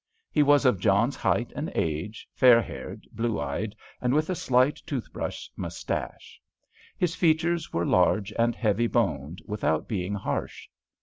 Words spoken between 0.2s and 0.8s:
He was of